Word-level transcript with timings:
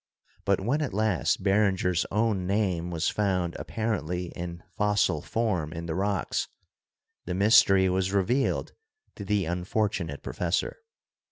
But 0.45 0.59
when 0.59 0.81
at 0.81 0.95
last 0.95 1.43
Beringer's 1.43 2.07
own 2.09 2.47
name 2.47 2.89
was 2.89 3.09
found 3.09 3.55
apparently 3.59 4.29
in 4.29 4.63
fossil 4.75 5.21
form 5.21 5.71
in 5.71 5.85
the 5.85 5.93
rocks, 5.93 6.47
the 7.25 7.35
mystery 7.35 7.87
was 7.87 8.11
revealed 8.11 8.71
to 9.13 9.23
the 9.23 9.45
unfortunate 9.45 10.23
professor. 10.23 10.77